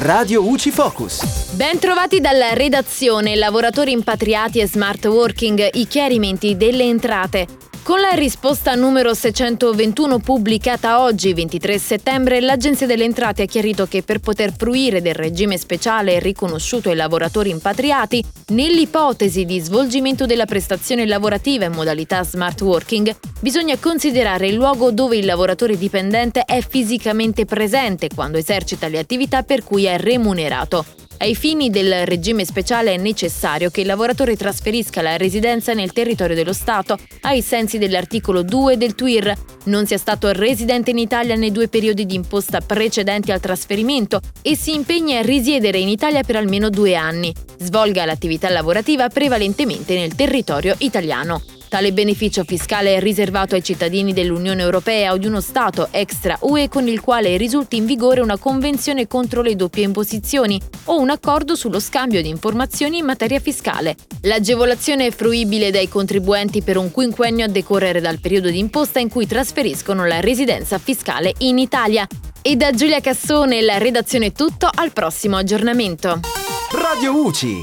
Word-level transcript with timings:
Radio 0.00 0.46
UCI 0.48 0.70
Focus. 0.70 1.54
Ben 1.56 1.80
trovati 1.80 2.20
dalla 2.20 2.52
redazione, 2.52 3.34
lavoratori 3.34 3.90
impatriati 3.90 4.60
e 4.60 4.68
smart 4.68 5.04
working, 5.06 5.70
i 5.72 5.88
chiarimenti 5.88 6.56
delle 6.56 6.84
entrate. 6.84 7.67
Con 7.82 8.00
la 8.00 8.10
risposta 8.10 8.74
numero 8.74 9.14
621 9.14 10.18
pubblicata 10.18 11.02
oggi, 11.02 11.32
23 11.32 11.78
settembre, 11.78 12.40
l'Agenzia 12.40 12.86
delle 12.86 13.04
Entrate 13.04 13.42
ha 13.42 13.46
chiarito 13.46 13.86
che 13.86 14.02
per 14.02 14.18
poter 14.18 14.52
fruire 14.54 15.00
del 15.00 15.14
regime 15.14 15.56
speciale 15.56 16.18
riconosciuto 16.18 16.90
ai 16.90 16.96
lavoratori 16.96 17.48
impatriati, 17.48 18.22
nell'ipotesi 18.48 19.46
di 19.46 19.58
svolgimento 19.60 20.26
della 20.26 20.44
prestazione 20.44 21.06
lavorativa 21.06 21.64
in 21.64 21.72
modalità 21.72 22.22
smart 22.24 22.60
working, 22.60 23.14
bisogna 23.40 23.78
considerare 23.78 24.48
il 24.48 24.54
luogo 24.54 24.90
dove 24.90 25.16
il 25.16 25.24
lavoratore 25.24 25.78
dipendente 25.78 26.42
è 26.44 26.60
fisicamente 26.66 27.46
presente 27.46 28.08
quando 28.14 28.36
esercita 28.36 28.88
le 28.88 28.98
attività 28.98 29.42
per 29.42 29.64
cui 29.64 29.84
è 29.84 29.98
remunerato. 29.98 31.07
Ai 31.20 31.34
fini 31.34 31.68
del 31.68 32.06
regime 32.06 32.44
speciale 32.44 32.94
è 32.94 32.96
necessario 32.96 33.70
che 33.70 33.80
il 33.80 33.88
lavoratore 33.88 34.36
trasferisca 34.36 35.02
la 35.02 35.16
residenza 35.16 35.72
nel 35.72 35.92
territorio 35.92 36.36
dello 36.36 36.52
Stato, 36.52 36.96
ai 37.22 37.42
sensi 37.42 37.76
dell'articolo 37.78 38.42
2 38.42 38.76
del 38.76 38.94
TWIR, 38.94 39.34
non 39.64 39.84
sia 39.84 39.98
stato 39.98 40.30
residente 40.30 40.90
in 40.90 40.98
Italia 40.98 41.34
nei 41.34 41.50
due 41.50 41.66
periodi 41.66 42.06
di 42.06 42.14
imposta 42.14 42.60
precedenti 42.60 43.32
al 43.32 43.40
trasferimento 43.40 44.20
e 44.42 44.54
si 44.54 44.72
impegni 44.74 45.16
a 45.16 45.22
risiedere 45.22 45.78
in 45.78 45.88
Italia 45.88 46.22
per 46.22 46.36
almeno 46.36 46.70
due 46.70 46.94
anni. 46.94 47.34
Svolga 47.58 48.04
l'attività 48.04 48.48
lavorativa 48.48 49.08
prevalentemente 49.08 49.96
nel 49.96 50.14
territorio 50.14 50.76
italiano. 50.78 51.42
Tale 51.68 51.92
beneficio 51.92 52.44
fiscale 52.44 52.96
è 52.96 53.00
riservato 53.00 53.54
ai 53.54 53.62
cittadini 53.62 54.14
dell'Unione 54.14 54.62
Europea 54.62 55.12
o 55.12 55.18
di 55.18 55.26
uno 55.26 55.42
Stato 55.42 55.88
extra 55.90 56.38
UE 56.40 56.68
con 56.68 56.88
il 56.88 57.00
quale 57.00 57.36
risulti 57.36 57.76
in 57.76 57.84
vigore 57.84 58.22
una 58.22 58.38
convenzione 58.38 59.06
contro 59.06 59.42
le 59.42 59.54
doppie 59.54 59.84
imposizioni 59.84 60.58
o 60.84 60.98
un 60.98 61.10
accordo 61.10 61.54
sullo 61.54 61.78
scambio 61.78 62.22
di 62.22 62.28
informazioni 62.28 62.98
in 62.98 63.04
materia 63.04 63.38
fiscale. 63.38 63.96
L'agevolazione 64.22 65.06
è 65.06 65.10
fruibile 65.10 65.70
dai 65.70 65.88
contribuenti 65.88 66.62
per 66.62 66.78
un 66.78 66.90
quinquennio 66.90 67.44
a 67.44 67.48
decorrere 67.48 68.00
dal 68.00 68.18
periodo 68.18 68.48
di 68.48 68.58
imposta 68.58 68.98
in 68.98 69.10
cui 69.10 69.26
trasferiscono 69.26 70.06
la 70.06 70.20
residenza 70.20 70.78
fiscale 70.78 71.34
in 71.38 71.58
Italia. 71.58 72.06
E 72.40 72.56
da 72.56 72.70
Giulia 72.70 73.00
Cassone 73.00 73.60
la 73.60 73.76
redazione 73.76 74.26
è 74.26 74.32
tutto, 74.32 74.70
al 74.72 74.92
prossimo 74.92 75.36
aggiornamento. 75.36 76.20
Radio 76.72 77.24
UCI. 77.24 77.62